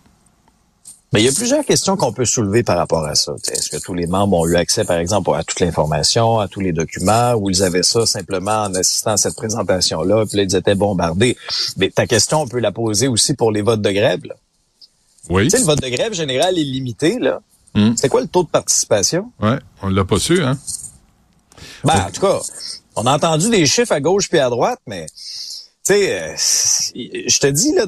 Mais 1.11 1.21
il 1.21 1.25
y 1.25 1.27
a 1.27 1.33
plusieurs 1.33 1.65
questions 1.65 1.97
qu'on 1.97 2.13
peut 2.13 2.23
soulever 2.23 2.63
par 2.63 2.77
rapport 2.77 3.03
à 3.03 3.15
ça. 3.15 3.33
Est-ce 3.51 3.69
que 3.69 3.83
tous 3.83 3.95
les 3.95 4.07
membres 4.07 4.37
ont 4.39 4.47
eu 4.47 4.55
accès, 4.55 4.85
par 4.85 4.97
exemple, 4.97 5.31
à 5.35 5.43
toute 5.43 5.59
l'information, 5.59 6.39
à 6.39 6.47
tous 6.47 6.61
les 6.61 6.71
documents, 6.71 7.33
ou 7.33 7.49
ils 7.49 7.63
avaient 7.63 7.83
ça 7.83 8.05
simplement 8.05 8.63
en 8.63 8.73
assistant 8.75 9.11
à 9.11 9.17
cette 9.17 9.35
présentation-là, 9.35 10.25
puis 10.25 10.37
là, 10.37 10.43
ils 10.43 10.55
étaient 10.55 10.75
bombardés? 10.75 11.35
Mais 11.75 11.89
ta 11.89 12.07
question, 12.07 12.43
on 12.43 12.47
peut 12.47 12.61
la 12.61 12.71
poser 12.71 13.09
aussi 13.09 13.33
pour 13.33 13.51
les 13.51 13.61
votes 13.61 13.81
de 13.81 13.91
grève. 13.91 14.21
Là. 14.23 14.35
Oui. 15.29 15.43
Tu 15.43 15.49
sais, 15.49 15.59
le 15.59 15.65
vote 15.65 15.81
de 15.81 15.89
grève 15.89 16.13
général 16.13 16.57
est 16.57 16.63
limité, 16.63 17.19
là. 17.19 17.41
Hmm. 17.73 17.93
C'est 17.95 18.09
quoi 18.09 18.21
le 18.21 18.27
taux 18.27 18.43
de 18.43 18.49
participation? 18.49 19.31
Ouais, 19.41 19.59
on 19.81 19.89
l'a 19.89 20.03
pas 20.03 20.19
su, 20.19 20.43
hein? 20.43 20.57
Ben, 21.83 22.05
en 22.07 22.11
tout 22.11 22.21
cas, 22.21 22.39
on 22.95 23.05
a 23.05 23.15
entendu 23.15 23.49
des 23.49 23.65
chiffres 23.65 23.91
à 23.91 24.01
gauche 24.01 24.29
puis 24.29 24.39
à 24.39 24.49
droite, 24.49 24.79
mais 24.87 25.05
tu 25.07 25.93
sais, 25.93 26.21
euh, 26.21 26.35
je 26.35 27.39
te 27.39 27.47
dis 27.47 27.73
là, 27.73 27.85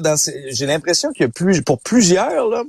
j'ai 0.50 0.66
l'impression 0.66 1.12
qu'il 1.12 1.26
y 1.26 1.28
a 1.28 1.32
plus, 1.32 1.62
pour 1.62 1.80
plusieurs 1.80 2.48
là, 2.48 2.62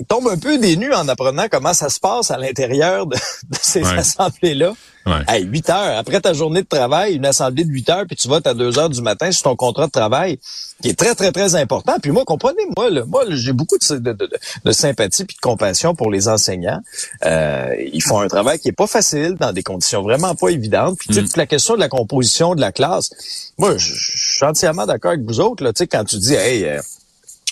ils 0.00 0.06
tombent 0.06 0.28
un 0.28 0.38
peu 0.38 0.58
dénus 0.58 0.94
en 0.94 1.08
apprenant 1.08 1.46
comment 1.50 1.74
ça 1.74 1.88
se 1.88 1.98
passe 1.98 2.30
à 2.30 2.38
l'intérieur 2.38 3.06
de, 3.06 3.16
ces 3.60 3.84
assemblées-là. 3.84 4.72
Ouais. 5.06 5.22
À 5.26 5.38
8 5.38 5.70
heures, 5.70 5.98
après 5.98 6.20
ta 6.20 6.34
journée 6.34 6.60
de 6.60 6.66
travail, 6.66 7.14
une 7.14 7.24
assemblée 7.24 7.64
de 7.64 7.70
8 7.70 7.88
heures, 7.88 8.04
puis 8.06 8.14
tu 8.14 8.28
votes 8.28 8.46
à 8.46 8.52
2 8.52 8.78
heures 8.78 8.90
du 8.90 9.00
matin 9.00 9.32
sur 9.32 9.44
ton 9.44 9.56
contrat 9.56 9.86
de 9.86 9.90
travail, 9.90 10.38
qui 10.82 10.90
est 10.90 10.98
très, 10.98 11.14
très, 11.14 11.32
très 11.32 11.54
important. 11.54 11.94
Puis 12.00 12.10
moi, 12.10 12.24
comprenez-moi, 12.26 12.90
là, 12.90 13.04
moi, 13.06 13.24
j'ai 13.30 13.52
beaucoup 13.52 13.78
de, 13.78 13.98
de, 13.98 14.28
de, 14.64 14.72
sympathie 14.72 15.24
puis 15.24 15.34
de 15.34 15.40
compassion 15.40 15.94
pour 15.94 16.10
les 16.10 16.28
enseignants. 16.28 16.80
Euh, 17.24 17.74
ils 17.92 18.02
font 18.02 18.20
un 18.20 18.28
travail 18.28 18.58
qui 18.58 18.68
est 18.68 18.72
pas 18.72 18.86
facile, 18.86 19.36
dans 19.40 19.52
des 19.52 19.62
conditions 19.62 20.02
vraiment 20.02 20.34
pas 20.34 20.50
évidentes. 20.50 20.98
Puis, 20.98 21.08
tu 21.08 21.14
sais, 21.14 21.22
mm. 21.22 21.28
la 21.36 21.46
question 21.46 21.74
de 21.74 21.80
la 21.80 21.88
composition 21.88 22.54
de 22.54 22.60
la 22.60 22.70
classe, 22.70 23.10
moi, 23.56 23.78
je, 23.78 23.94
suis 23.94 24.44
entièrement 24.44 24.84
d'accord 24.84 25.12
avec 25.12 25.24
vous 25.24 25.40
autres, 25.40 25.64
là, 25.64 25.72
tu 25.72 25.78
sais, 25.78 25.86
quand 25.86 26.04
tu 26.04 26.18
dis, 26.18 26.34
hey, 26.34 26.64
euh, 26.64 26.80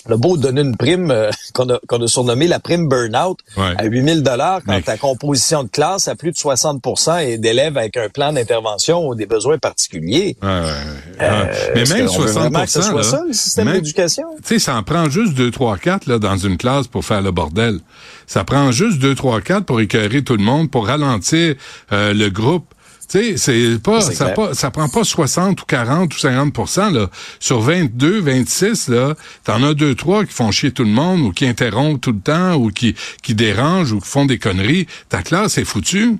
on 0.07 0.13
a 0.13 0.17
beau 0.17 0.37
donner 0.37 0.61
une 0.61 0.75
prime 0.77 1.11
euh, 1.11 1.29
qu'on 1.53 1.69
a, 1.69 1.79
qu'on 1.87 2.01
a 2.01 2.07
surnommée 2.07 2.47
la 2.47 2.59
prime 2.59 2.87
burnout 2.87 3.37
Ouais. 3.57 3.73
à 3.77 3.85
8000 3.85 4.23
dollars 4.23 4.61
quand 4.65 4.73
Mais- 4.73 4.81
ta 4.81 4.97
composition 4.97 5.63
de 5.63 5.69
classe 5.69 6.07
à 6.07 6.15
plus 6.15 6.31
de 6.31 6.37
60% 6.37 7.19
et 7.25 7.37
d'élèves 7.37 7.77
avec 7.77 7.97
un 7.97 8.09
plan 8.09 8.31
d'intervention 8.33 9.07
ou 9.07 9.15
des 9.15 9.25
besoins 9.25 9.57
particuliers. 9.57 10.37
Ouais, 10.41 10.47
ouais, 10.47 10.61
ouais. 10.61 11.21
Euh, 11.21 11.45
mais 11.75 11.83
même 11.85 12.07
qu'on 12.07 12.17
veut 12.19 12.27
60 12.27 12.41
vraiment 12.43 12.63
que 12.65 12.69
ce 12.69 12.81
soit 12.81 12.93
là, 12.97 13.03
ça, 13.03 13.23
le 13.27 13.33
système 13.33 13.71
d'éducation? 13.71 14.23
Tu 14.37 14.47
sais, 14.47 14.59
ça 14.59 14.75
en 14.75 14.83
prend 14.83 15.09
juste 15.09 15.33
2, 15.33 15.51
3, 15.51 15.77
4 15.77 16.05
là, 16.07 16.19
dans 16.19 16.37
une 16.37 16.57
classe 16.57 16.87
pour 16.87 17.03
faire 17.05 17.21
le 17.21 17.31
bordel. 17.31 17.79
Ça 18.27 18.43
prend 18.43 18.71
juste 18.71 18.99
2, 18.99 19.15
3, 19.15 19.41
4 19.41 19.65
pour 19.65 19.79
écœurer 19.81 20.23
tout 20.23 20.35
le 20.37 20.43
monde, 20.43 20.69
pour 20.69 20.87
ralentir 20.87 21.55
euh, 21.91 22.13
le 22.13 22.29
groupe. 22.29 22.65
Tu 23.09 23.19
sais, 23.19 23.37
c'est 23.37 23.81
pas, 23.81 24.01
ça, 24.01 24.29
pas, 24.29 24.53
ça 24.53 24.69
prend 24.69 24.89
pas 24.89 25.03
60 25.03 25.61
ou 25.61 25.65
40 25.65 26.13
ou 26.13 26.17
50% 26.17 26.93
là. 26.93 27.09
Sur 27.39 27.61
22, 27.61 28.19
26, 28.19 28.89
là, 28.89 29.15
t'en 29.45 29.63
as 29.63 29.73
deux, 29.73 29.95
trois 29.95 30.25
qui 30.25 30.33
font 30.33 30.51
chier 30.51 30.71
tout 30.71 30.83
le 30.83 30.89
monde 30.89 31.21
ou 31.21 31.31
qui 31.31 31.47
interrompent 31.47 32.01
tout 32.01 32.11
le 32.11 32.19
temps 32.19 32.55
ou 32.55 32.69
qui, 32.69 32.95
qui 33.23 33.33
dérangent 33.33 33.93
ou 33.93 34.01
qui 34.01 34.09
font 34.09 34.25
des 34.25 34.39
conneries. 34.39 34.87
Ta 35.07 35.21
classe 35.21 35.57
est 35.57 35.65
foutue. 35.65 36.17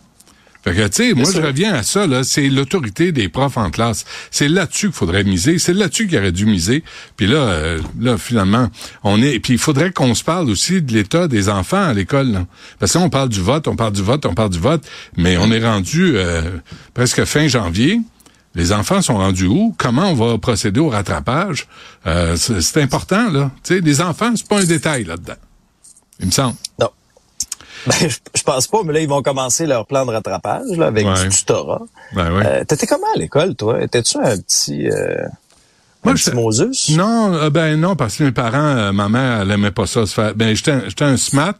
Fait 0.67 0.75
que, 0.75 0.87
tu 0.87 0.95
sais, 0.95 1.13
moi, 1.13 1.31
je 1.33 1.39
reviens 1.39 1.75
à 1.75 1.83
ça, 1.83 2.05
là, 2.07 2.25
c'est 2.25 2.49
l'autorité 2.49 3.13
des 3.13 3.29
profs 3.29 3.55
en 3.55 3.69
classe. 3.69 4.03
C'est 4.31 4.49
là-dessus 4.49 4.87
qu'il 4.87 4.95
faudrait 4.95 5.23
miser. 5.23 5.59
C'est 5.59 5.71
là-dessus 5.71 6.07
qu'il 6.07 6.17
aurait 6.17 6.33
dû 6.33 6.45
miser. 6.45 6.83
Puis 7.15 7.25
là, 7.25 7.37
euh, 7.37 7.79
là, 7.97 8.17
finalement, 8.17 8.67
on 9.01 9.21
est... 9.21 9.39
Puis 9.39 9.53
il 9.53 9.59
faudrait 9.59 9.91
qu'on 9.91 10.13
se 10.13 10.25
parle 10.25 10.49
aussi 10.49 10.81
de 10.81 10.91
l'état 10.91 11.29
des 11.29 11.47
enfants 11.47 11.81
à 11.81 11.93
l'école, 11.93 12.31
là. 12.33 12.45
Parce 12.79 12.91
qu'on 12.91 13.09
parle 13.09 13.29
du 13.29 13.39
vote, 13.39 13.69
on 13.69 13.77
parle 13.77 13.93
du 13.93 14.01
vote, 14.01 14.25
on 14.25 14.33
parle 14.33 14.49
du 14.49 14.59
vote, 14.59 14.85
mais 15.15 15.37
on 15.37 15.49
est 15.53 15.63
rendu 15.63 16.17
euh, 16.17 16.41
presque 16.93 17.23
fin 17.23 17.47
janvier. 17.47 18.01
Les 18.53 18.73
enfants 18.73 19.01
sont 19.01 19.15
rendus 19.15 19.47
où? 19.47 19.73
Comment 19.77 20.11
on 20.11 20.15
va 20.15 20.37
procéder 20.37 20.81
au 20.81 20.89
rattrapage? 20.89 21.67
Euh, 22.07 22.35
c'est 22.35 22.59
c'est 22.59 22.81
important, 22.81 23.31
là. 23.31 23.51
Tu 23.63 23.75
sais, 23.75 23.79
les 23.79 24.01
enfants, 24.01 24.33
c'est 24.35 24.47
pas 24.49 24.59
un 24.59 24.65
détail 24.65 25.05
là-dedans. 25.05 25.35
Il 26.19 26.25
me 26.25 26.31
semble. 26.31 26.55
Non. 26.81 26.89
Ben, 27.85 27.93
je, 28.09 28.17
je 28.35 28.43
pense 28.43 28.67
pas, 28.67 28.81
mais 28.83 28.93
là, 28.93 28.99
ils 29.01 29.07
vont 29.07 29.21
commencer 29.21 29.65
leur 29.65 29.85
plan 29.85 30.05
de 30.05 30.11
rattrapage 30.11 30.67
là, 30.77 30.87
avec 30.87 31.05
Ouais. 31.05 31.21
du 31.23 31.29
tutorat. 31.29 31.81
Ben 32.13 32.33
ouais. 32.35 32.43
Euh, 32.45 32.63
T'étais 32.65 32.87
comment 32.87 33.07
à 33.15 33.19
l'école, 33.19 33.55
toi? 33.55 33.81
Étais-tu 33.83 34.17
un 34.17 34.37
petit, 34.37 34.89
euh, 34.89 35.25
un 36.05 36.13
petit 36.13 36.31
Moses? 36.31 36.89
Non, 36.89 37.33
euh, 37.33 37.49
ben 37.49 37.79
non, 37.79 37.95
parce 37.95 38.15
que 38.17 38.23
mes 38.23 38.31
parents, 38.31 38.57
euh, 38.77 38.91
ma 38.91 39.09
mère, 39.09 39.41
elle 39.41 39.51
aimait 39.51 39.71
pas 39.71 39.85
ça 39.85 40.05
se 40.05 40.13
faire. 40.13 40.33
Ben 40.35 40.55
j'étais 40.55 40.71
un- 40.71 40.83
j'étais 40.87 41.05
un 41.05 41.17
SMAT, 41.17 41.55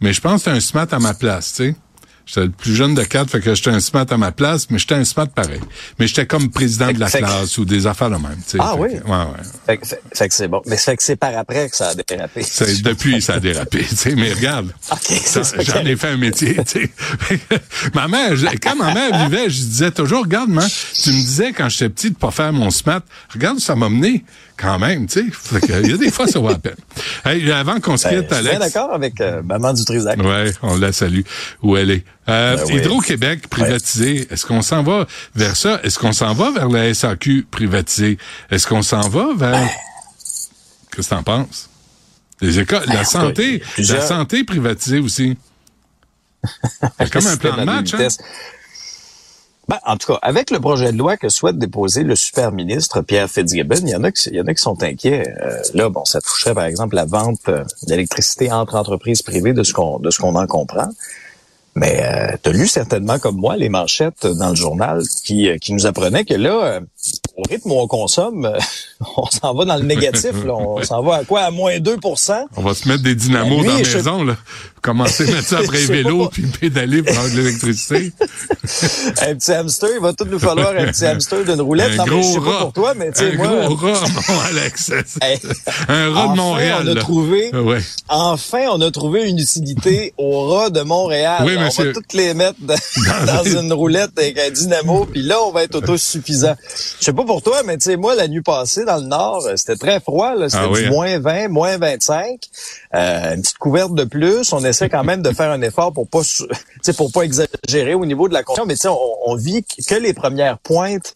mais 0.00 0.12
je 0.12 0.20
pense 0.20 0.34
que 0.34 0.38
c'était 0.50 0.56
un 0.56 0.60
SMAT 0.60 0.88
à 0.92 0.98
ma 0.98 1.14
place, 1.14 1.54
tu 1.54 1.70
sais. 1.70 1.76
J'étais 2.26 2.40
le 2.42 2.50
plus 2.50 2.74
jeune 2.74 2.94
de 2.96 3.04
quatre, 3.04 3.30
fait 3.30 3.40
que 3.40 3.54
j'étais 3.54 3.70
un 3.70 3.78
SMAT 3.78 4.06
à 4.10 4.16
ma 4.16 4.32
place, 4.32 4.68
mais 4.68 4.78
j'étais 4.78 4.96
un 4.96 5.04
SMAT 5.04 5.26
pareil. 5.26 5.60
Mais 6.00 6.08
j'étais 6.08 6.26
comme 6.26 6.50
président 6.50 6.90
de 6.92 6.98
la 6.98 7.08
que- 7.08 7.18
classe 7.18 7.56
ou 7.58 7.64
des 7.64 7.86
affaires 7.86 8.10
de 8.10 8.16
même, 8.16 8.36
tu 8.44 8.50
sais. 8.52 8.58
Ah 8.60 8.72
Fait 8.74 8.80
oui? 8.80 8.88
que- 8.98 9.04
ouais, 9.08 9.16
ouais. 9.16 9.42
Fait, 9.64 9.76
que- 9.78 9.86
fait- 10.12 10.28
que 10.28 10.34
c'est 10.34 10.48
bon. 10.48 10.60
Mais 10.66 10.76
fait 10.76 10.96
que 10.96 11.02
c'est 11.04 11.14
par 11.14 11.36
après 11.38 11.70
que 11.70 11.76
ça 11.76 11.90
a 11.90 11.94
dérapé. 11.94 12.42
C'est- 12.42 12.82
depuis, 12.82 13.22
ça 13.22 13.34
a 13.34 13.38
dérapé, 13.40 13.84
tu 13.88 13.94
sais, 13.94 14.14
mais 14.16 14.32
regarde. 14.32 14.72
OK, 14.92 14.98
c'est 15.02 15.20
Ça, 15.24 15.44
ça. 15.44 15.56
J'en 15.62 15.84
ai 15.86 15.94
fait 15.94 16.08
un 16.08 16.16
métier, 16.16 16.56
ma 17.94 18.08
mère, 18.08 18.34
je- 18.36 18.46
quand 18.60 18.74
ma 18.76 18.92
mère 18.92 19.28
vivait, 19.28 19.48
je 19.48 19.56
disais 19.62 19.90
toujours, 19.92 20.22
regarde, 20.24 20.50
man, 20.50 20.68
tu 21.02 21.10
me 21.10 21.14
disais 21.14 21.52
quand 21.52 21.68
j'étais 21.68 21.88
petit 21.90 22.10
de 22.10 22.16
pas 22.16 22.30
faire 22.32 22.52
mon 22.52 22.70
SMAT, 22.70 23.02
regarde 23.32 23.58
où 23.58 23.60
ça 23.60 23.76
m'a 23.76 23.88
mené, 23.88 24.24
quand 24.56 24.78
même, 24.78 25.06
tu 25.06 25.20
sais. 25.20 25.60
Il 25.84 25.90
y 25.90 25.92
a 25.92 25.96
des 25.96 26.10
fois, 26.10 26.26
ça 26.26 26.38
vaut 26.38 26.48
la 26.48 26.58
peine. 26.58 26.74
Hey, 27.24 27.50
avant 27.52 27.78
qu'on 27.78 27.96
se 27.96 28.08
Ben, 28.08 28.20
quitte, 28.22 28.28
je 28.30 28.34
suis 28.34 28.42
bien 28.44 28.52
Alex. 28.56 28.72
d'accord 28.74 28.92
avec 28.94 29.20
euh, 29.20 29.42
Maman 29.42 29.72
du 29.74 29.84
Trisac. 29.84 30.18
Ouais, 30.22 30.52
on 30.62 30.76
la 30.78 30.92
salue 30.92 31.20
où 31.62 31.76
elle 31.76 31.90
est? 31.90 32.04
Euh, 32.28 32.56
Ben 32.56 32.64
oui. 32.66 32.74
Hydro-Québec 32.76 33.48
privatisé, 33.48 34.26
est-ce 34.30 34.44
qu'on 34.46 34.62
s'en 34.62 34.82
va 34.82 35.06
vers 35.34 35.56
ça? 35.56 35.80
Est-ce 35.84 35.98
qu'on 35.98 36.12
s'en 36.12 36.34
va 36.34 36.50
vers 36.50 36.68
la 36.68 36.92
SAQ 36.92 37.46
privatisée? 37.50 38.18
Est-ce 38.50 38.66
qu'on 38.66 38.82
s'en 38.82 39.08
va 39.08 39.28
vers... 39.36 39.68
Qu'est-ce 40.90 41.08
que 41.10 41.14
t'en 41.14 41.22
penses? 41.22 41.68
Les 42.40 42.58
écoles, 42.58 42.82
la 42.86 42.96
Ben, 42.96 43.04
santé, 43.04 43.62
plusieurs- 43.74 44.00
la 44.00 44.06
santé 44.06 44.44
privatisée 44.44 44.98
aussi. 44.98 45.36
C'est 47.00 47.10
comme 47.10 47.26
un 47.26 47.36
plan 47.36 47.56
de 47.56 47.64
match, 47.64 47.94
hein? 47.94 48.08
Ben, 49.68 49.78
en 49.84 49.96
tout 49.96 50.12
cas, 50.12 50.18
avec 50.22 50.50
le 50.52 50.60
projet 50.60 50.92
de 50.92 50.96
loi 50.98 51.16
que 51.16 51.28
souhaite 51.28 51.58
déposer 51.58 52.04
le 52.04 52.14
super 52.14 52.52
ministre 52.52 53.00
Pierre 53.00 53.28
Fitzgibbon, 53.28 53.80
il 53.82 53.88
y 53.88 53.96
en 53.96 54.04
a 54.04 54.12
qui, 54.12 54.28
il 54.30 54.36
y 54.36 54.40
en 54.40 54.46
a 54.46 54.54
qui 54.54 54.62
sont 54.62 54.80
inquiets. 54.84 55.26
Euh, 55.42 55.60
là, 55.74 55.88
bon, 55.88 56.04
ça 56.04 56.20
toucherait 56.20 56.54
par 56.54 56.66
exemple 56.66 56.94
la 56.94 57.04
vente 57.04 57.40
euh, 57.48 57.64
d'électricité 57.82 58.52
entre 58.52 58.76
entreprises 58.76 59.22
privées, 59.22 59.54
de 59.54 59.64
ce 59.64 59.72
qu'on 59.72 59.98
de 59.98 60.10
ce 60.10 60.18
qu'on 60.20 60.36
en 60.36 60.46
comprend. 60.46 60.88
Mais 61.76 62.00
euh, 62.02 62.36
tu 62.42 62.52
lu 62.52 62.66
certainement 62.66 63.18
comme 63.18 63.36
moi 63.36 63.54
les 63.56 63.68
manchettes 63.68 64.26
dans 64.26 64.48
le 64.48 64.54
journal 64.54 65.02
qui, 65.24 65.50
euh, 65.50 65.58
qui 65.58 65.74
nous 65.74 65.86
apprenaient 65.86 66.24
que 66.24 66.32
là, 66.32 66.64
euh, 66.64 66.80
au 67.36 67.42
rythme 67.48 67.70
où 67.70 67.78
on 67.78 67.86
consomme, 67.86 68.46
euh, 68.46 68.58
on 69.16 69.26
s'en 69.26 69.54
va 69.54 69.64
dans 69.64 69.76
le 69.76 69.82
négatif. 69.84 70.32
Là. 70.44 70.54
On 70.54 70.82
s'en 70.82 71.02
va 71.02 71.16
à 71.16 71.24
quoi? 71.24 71.42
À 71.42 71.50
moins 71.50 71.78
2 71.78 71.96
On 72.56 72.62
va 72.62 72.74
se 72.74 72.88
mettre 72.88 73.02
des 73.02 73.14
dynamos 73.14 73.62
Ben, 73.62 73.66
dans 73.66 73.72
la 73.78 73.94
maison, 73.94 74.24
là. 74.24 74.36
Commencer 74.82 75.28
à 75.28 75.32
mettre 75.34 75.48
ça 75.48 75.58
après 75.58 75.78
vélo, 75.86 76.28
puis 76.28 76.42
pédaler 76.42 77.02
pour 77.02 77.16
avoir 77.16 77.30
de 77.32 77.36
l'électricité. 77.36 78.12
un 79.22 79.34
petit 79.34 79.52
hamster, 79.52 79.88
il 79.96 80.00
va 80.00 80.12
tout 80.12 80.24
nous 80.26 80.38
falloir 80.38 80.70
un 80.70 80.86
petit 80.86 81.04
hamster 81.04 81.44
d'une 81.44 81.60
roulette. 81.60 81.98
Un 81.98 82.04
non, 82.06 82.20
gros 82.20 82.22
je 82.22 82.28
sais 82.34 82.40
pas 82.40 82.50
rat. 82.52 82.60
pour 82.60 82.72
toi, 82.72 82.94
mais 82.94 83.10
tu 83.10 83.18
sais, 83.18 83.32
un 83.32 83.36
moi... 83.36 83.48
gros 83.66 83.74
rat, 83.74 84.04
mon 84.28 84.40
Alex. 84.48 84.92
Un 85.88 86.10
rat 86.12 86.24
enfin, 86.24 86.32
de 86.32 86.36
Montréal. 86.36 86.82
on 86.86 86.96
a 86.96 87.00
trouvé, 87.00 87.50
Ouais. 87.56 87.78
enfin, 88.08 88.66
on 88.70 88.80
a 88.80 88.90
trouvé 88.92 89.28
une 89.28 89.38
utilité 89.38 90.14
au 90.18 90.46
rat 90.54 90.70
de 90.70 90.82
Montréal. 90.82 91.42
Oui, 91.44 91.56
on 91.58 91.68
va 91.68 91.92
toutes 91.92 92.12
les 92.12 92.32
mettre 92.34 92.58
dans, 92.60 92.76
dans 93.26 93.44
une 93.44 93.72
roulette 93.72 94.12
avec 94.16 94.38
un 94.38 94.50
dynamo, 94.50 95.06
puis 95.06 95.22
là, 95.22 95.42
on 95.42 95.50
va 95.50 95.64
être 95.64 95.74
autosuffisant. 95.74 96.54
Je 97.00 97.04
sais 97.04 97.12
pas 97.12 97.24
pour 97.24 97.42
toi, 97.42 97.62
mais 97.64 97.76
tu 97.76 97.84
sais, 97.90 97.96
moi, 97.96 98.14
la 98.14 98.28
nuit 98.28 98.42
passée, 98.42 98.84
dans 98.86 98.96
le 98.96 99.06
Nord, 99.06 99.44
euh, 99.46 99.52
c'était 99.56 99.76
très 99.76 100.00
froid. 100.00 100.32
C'était 100.48 100.56
Ah 100.56 100.70
oui, 100.70 100.80
du 100.80 100.86
hein? 100.86 100.90
moins 100.90 101.18
20, 101.18 101.48
moins 101.48 101.76
25. 101.76 102.40
Euh, 102.94 103.34
une 103.34 103.42
petite 103.42 103.58
couverte 103.58 103.94
de 103.94 104.04
plus. 104.04 104.52
On 104.54 104.64
essaie 104.64 104.88
quand 104.88 105.04
même 105.04 105.20
de 105.20 105.30
faire 105.32 105.50
un 105.50 105.60
effort 105.60 105.92
pour 105.92 106.08
pas, 106.08 106.22
pour 106.96 107.12
pas 107.12 107.22
exagérer 107.22 107.92
au 107.94 108.06
niveau 108.06 108.28
de 108.28 108.32
la 108.34 108.42
condition. 108.42 108.64
Mais 108.66 108.76
on, 109.26 109.32
on 109.32 109.36
vit 109.36 109.62
que 109.64 109.94
les 109.96 110.14
premières 110.14 110.58
pointes 110.58 111.12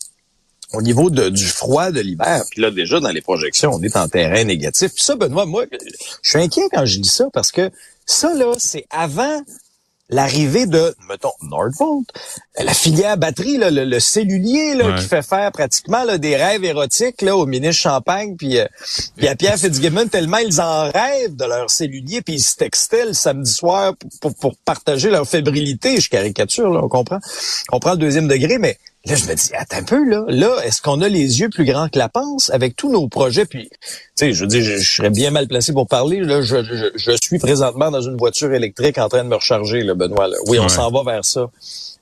au 0.73 0.83
niveau 0.83 1.11
de- 1.11 1.31
du 1.31 1.47
froid 1.47 1.91
de 1.91 2.01
l'hiver. 2.01 2.45
Puis 2.51 2.61
là, 2.61 2.71
déjà, 2.71 3.01
dans 3.01 3.09
les 3.11 3.23
projections, 3.23 3.73
on 3.75 3.83
est 3.83 3.97
en 3.97 4.07
terrain 4.09 4.45
négatif. 4.45 4.93
Puis 4.95 5.03
ça, 5.03 5.17
Benoît, 5.17 5.47
moi, 5.47 5.65
je 6.23 6.31
suis 6.31 6.39
inquiet 6.39 6.69
quand 6.73 6.85
je 6.85 6.99
dis 6.99 7.09
ça 7.09 7.25
parce 7.33 7.51
que 7.51 7.71
ça, 8.07 8.35
là, 8.35 8.53
c'est 8.59 8.87
avant 8.91 9.41
l'arrivée 10.11 10.67
de, 10.67 10.95
mettons, 11.09 11.33
Nordvolt, 11.43 12.07
la 12.59 12.75
filière 12.75 13.17
batterie, 13.17 13.57
là, 13.59 13.71
le, 13.71 13.85
le 13.85 14.01
cellulier 14.01 14.75
là, 14.75 14.89
Ouais. 14.89 14.95
qui 15.01 15.07
fait 15.07 15.23
faire 15.23 15.51
pratiquement 15.53 16.05
là, 16.05 16.19
des 16.19 16.37
rêves 16.37 16.65
érotiques 16.65 17.23
là, 17.23 17.37
au 17.37 17.47
ministre 17.47 17.81
Champagne, 17.83 18.37
puis, 18.37 18.59
euh, 18.59 18.67
puis 19.17 19.29
à 19.29 19.37
Pierre 19.37 19.57
Fitzgibbon, 19.57 20.09
tellement 20.09 20.39
ils 20.39 20.61
en 20.61 20.91
rêvent 20.91 21.37
de 21.37 21.45
leur 21.45 21.71
cellulier, 21.71 22.23
puis 22.23 22.35
ils 22.35 22.43
se 22.43 22.57
textaient 22.57 23.07
le 23.07 23.13
samedi 23.13 23.53
soir 23.53 23.95
pour, 23.97 24.11
pour, 24.21 24.35
pour 24.35 24.57
partager 24.65 25.11
leur 25.11 25.27
fébrilité. 25.29 26.01
Je 26.01 26.09
caricature, 26.11 26.71
là, 26.71 26.81
on 26.83 26.89
comprend. 26.89 27.19
On 27.73 27.79
prend 27.81 27.93
le 27.93 27.99
deuxième 27.99 28.29
degré, 28.29 28.59
mais 28.59 28.79
là, 29.07 29.15
je 29.17 29.25
me 29.27 29.35
dis, 29.35 29.51
attends 29.55 29.77
un 29.79 29.83
peu, 29.83 30.05
là, 30.09 30.25
là, 30.29 30.61
est-ce 30.65 30.83
qu'on 30.83 31.01
a 31.01 31.09
les 31.09 31.41
yeux 31.41 31.49
plus 31.49 31.65
grands 31.65 31.89
que 31.89 31.99
la 31.99 32.09
panse 32.09 32.51
avec 32.51 32.77
tous 32.77 32.91
nos 32.93 33.09
projets? 33.09 33.47
Puis, 33.47 33.69
tu 33.71 33.79
sais, 34.15 34.33
je 34.33 34.41
veux 34.43 34.47
dire, 34.47 34.63
je, 34.63 34.77
je 34.77 34.89
serais 34.97 35.11
bien 35.11 35.31
mal 35.31 35.49
placé 35.49 35.73
pour 35.73 35.87
parler. 35.87 36.21
Là, 36.21 36.43
je, 36.43 36.63
je, 36.63 36.87
je 36.95 37.13
suis 37.23 37.39
présentement 37.39 37.91
dans 37.91 38.03
une 38.03 38.17
voiture 38.17 38.53
électrique 38.53 38.99
en 38.99 39.09
train 39.09 39.25
de 39.25 39.29
me 39.29 39.37
recharger, 39.37 39.83
là, 39.83 39.95
Benoît. 39.95 40.29
là. 40.29 40.37
Oui, 40.47 40.59
on 40.59 40.65
Ouais. 40.65 40.69
s'en 40.69 40.91
va 40.91 41.03
vers 41.05 41.25
ça. 41.25 41.51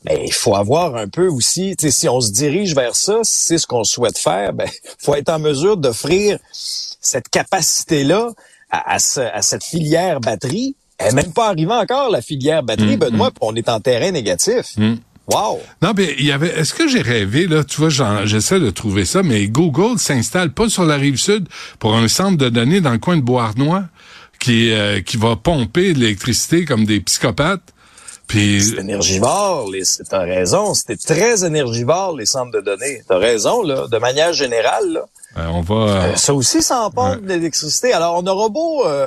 Mais 0.04 0.22
il 0.26 0.32
faut 0.32 0.54
avoir 0.54 0.94
un 0.96 1.08
peu 1.08 1.26
aussi, 1.28 1.74
tu 1.76 1.86
sais, 1.86 1.90
si 1.92 2.08
on 2.08 2.20
se 2.20 2.30
dirige 2.30 2.74
vers 2.74 2.94
ça, 2.94 3.18
si 3.22 3.34
c'est 3.46 3.58
ce 3.58 3.66
qu'on 3.66 3.84
souhaite 3.84 4.18
faire, 4.18 4.52
ben, 4.52 4.68
faut 4.98 5.14
être 5.14 5.28
en 5.28 5.38
mesure 5.38 5.76
d'offrir 5.76 6.38
cette 6.52 7.28
capacité-là 7.28 8.30
à, 8.70 8.94
à 8.94 8.98
ce- 8.98 9.20
à 9.20 9.42
cette 9.42 9.64
filière 9.64 10.20
batterie. 10.20 10.74
Elle 10.98 11.14
n'est 11.14 11.22
même 11.22 11.32
pas 11.32 11.48
arrivée 11.48 11.72
encore, 11.72 12.10
la 12.10 12.20
filière 12.22 12.64
batterie, 12.64 12.96
Mm, 12.96 13.00
Benoît, 13.00 13.30
puis 13.30 13.38
on 13.42 13.54
est 13.54 13.68
en 13.68 13.78
terrain 13.80 14.10
négatif. 14.10 14.74
Wow! 15.28 15.60
Non, 15.82 15.92
mais 15.96 16.14
il 16.18 16.24
y 16.24 16.32
avait. 16.32 16.48
Est-ce 16.58 16.72
que 16.74 16.88
j'ai 16.88 17.02
rêvé 17.02 17.46
là? 17.46 17.62
Tu 17.64 17.80
vois, 17.80 17.90
j'essaie 18.24 18.60
de 18.60 18.70
trouver 18.70 19.04
ça, 19.04 19.22
mais 19.22 19.46
Google 19.46 19.98
s'installe 19.98 20.50
pas 20.52 20.68
sur 20.68 20.84
la 20.84 20.96
rive 20.96 21.16
sud 21.18 21.48
pour 21.78 21.94
un 21.94 22.08
centre 22.08 22.38
de 22.38 22.48
données 22.48 22.80
dans 22.80 22.92
le 22.92 22.98
coin 22.98 23.16
de 23.16 23.22
Beauharnois 23.22 23.84
qui 24.40 24.72
euh, 24.72 25.00
qui 25.02 25.16
va 25.16 25.36
pomper 25.36 25.92
de 25.92 25.98
l'électricité 25.98 26.64
comme 26.64 26.84
des 26.86 27.00
psychopathes. 27.00 27.60
Puis 28.26 28.60
C'est 28.62 28.80
énergivore, 28.80 29.70
les, 29.70 29.82
t'as 30.08 30.18
raison, 30.20 30.74
c'était 30.74 30.96
très 30.96 31.44
énergivore, 31.46 32.14
les 32.16 32.26
centres 32.26 32.52
de 32.52 32.60
données. 32.60 33.02
T'as 33.08 33.16
raison, 33.16 33.62
là, 33.62 33.86
de 33.90 33.96
manière 33.98 34.34
générale, 34.34 34.92
là. 34.92 35.00
euh, 35.38 35.46
on 35.50 35.62
va. 35.62 35.74
euh, 35.74 36.14
ça 36.16 36.34
aussi, 36.34 36.60
ça 36.62 36.82
en 36.82 36.90
pompe 36.90 37.22
de 37.22 37.28
l'électricité. 37.28 37.94
Alors, 37.94 38.16
on 38.22 38.26
aura 38.26 38.50
beau, 38.50 38.84
euh, 38.84 39.06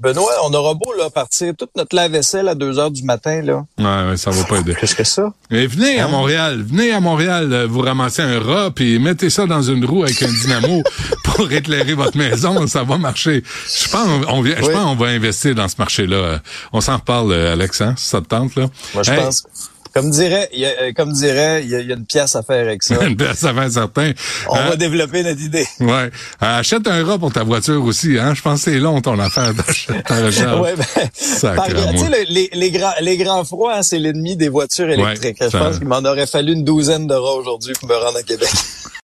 Benoît, 0.00 0.30
on 0.44 0.52
aura 0.54 0.74
beau, 0.74 0.92
là, 0.98 1.10
partir 1.10 1.52
toute 1.56 1.70
notre 1.76 1.94
lave-vaisselle 1.94 2.48
à 2.48 2.54
2 2.54 2.78
heures 2.78 2.90
du 2.90 3.02
matin, 3.02 3.42
là. 3.42 3.64
ouais, 3.78 4.10
ouais, 4.10 4.16
ça 4.16 4.30
va 4.30 4.44
pas 4.44 4.58
aider. 4.58 4.72
Plus 4.74 4.94
que 4.94 5.04
ça? 5.04 5.32
Mais 5.50 5.66
venez 5.66 6.00
Hein? 6.00 6.06
à 6.06 6.08
Montréal, 6.08 6.62
venez 6.66 6.92
à 6.92 7.00
Montréal, 7.00 7.52
euh, 7.52 7.66
vous 7.66 7.80
ramassez 7.80 8.22
un 8.22 8.40
rat 8.40 8.70
puis 8.74 8.98
mettez 8.98 9.30
ça 9.30 9.46
dans 9.46 9.62
une 9.62 9.84
roue 9.84 10.02
avec 10.04 10.22
un 10.22 10.28
dynamo 10.32 10.82
pour 11.24 11.50
éclairer 11.52 11.94
votre 11.94 12.16
maison, 12.16 12.66
ça 12.66 12.82
va 12.84 12.98
marcher. 12.98 13.42
Je 13.66 13.88
pense 13.90 14.08
on, 14.28 14.44
je 14.44 14.50
Oui. 14.50 14.72
pense 14.72 14.86
on 14.86 14.94
va 14.96 15.06
investir 15.08 15.54
dans 15.54 15.68
ce 15.68 15.76
marché-là. 15.78 16.16
Euh, 16.16 16.38
On 16.72 16.80
s'en 16.80 16.96
reparle, 16.96 17.32
euh, 17.32 17.52
Alex, 17.52 17.80
hein, 17.80 17.94
si 17.96 18.08
ça 18.08 18.20
te 18.20 18.26
tente 18.26 18.54
là. 18.56 18.66
Moi, 18.94 19.02
je 19.02 19.10
Hey, 19.12 19.18
pense. 19.24 19.44
Comme 19.92 20.10
dirait, 20.10 20.48
il 20.52 20.60
y 20.60 20.66
a, 20.66 20.92
comme 20.92 21.12
dirait, 21.12 21.62
il 21.64 21.70
y, 21.70 21.74
a, 21.74 21.80
une 21.80 22.06
pièce 22.06 22.34
à 22.34 22.42
faire 22.42 22.66
avec 22.66 22.82
ça. 22.82 23.04
une 23.06 23.16
pièce 23.16 23.44
à 23.44 23.52
faire 23.52 23.70
certain. 23.70 24.12
On 24.48 24.54
va 24.54 24.76
développer 24.76 25.22
notre 25.22 25.40
idée. 25.40 25.66
Ouais. 25.82 26.10
achète 26.40 26.86
un 26.86 27.04
rat 27.04 27.18
pour 27.18 27.32
ta 27.32 27.42
voiture 27.42 27.84
aussi, 27.84 28.16
hein. 28.18 28.34
Je 28.34 28.40
pense 28.40 28.64
que 28.64 28.70
c'est 28.70 28.78
long 28.78 29.00
ton 29.00 29.18
affaire 29.18 29.52
d'acheter 29.52 29.94
un 30.08 30.22
ouais, 30.60 30.74
ben, 30.76 31.10
sais, 31.14 32.24
les, 32.28 32.50
les, 32.52 32.70
grands, 32.70 32.92
les 33.00 33.16
grands 33.16 33.44
froids, 33.44 33.74
hein, 33.76 33.82
c'est 33.82 33.98
l'ennemi 33.98 34.36
des 34.36 34.48
voitures 34.48 34.88
électriques. 34.88 35.38
je 35.40 35.56
pense 35.56 35.78
qu'il 35.78 35.88
m'en 35.88 36.04
aurait 36.04 36.26
fallu 36.26 36.52
une 36.52 36.64
douzaine 36.64 37.06
de 37.06 37.14
rats 37.14 37.34
aujourd'hui 37.34 37.72
pour 37.78 37.88
me 37.88 37.96
rendre 37.96 38.18
à 38.18 38.22
Québec. 38.22 38.50